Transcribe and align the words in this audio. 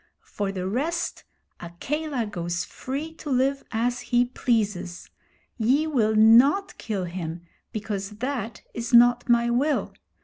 For 0.25 0.51
the 0.51 0.67
rest, 0.67 1.25
Akela 1.59 2.25
goes 2.25 2.65
free 2.65 3.13
to 3.13 3.29
live 3.29 3.63
as 3.69 3.99
he 3.99 4.25
pleases. 4.25 5.11
Ye 5.59 5.85
will 5.85 6.15
not 6.15 6.75
kill 6.79 7.03
him, 7.03 7.45
because 7.71 8.09
that 8.17 8.63
is 8.73 8.95
not 8.95 9.29
my 9.29 9.51
will. 9.51 9.93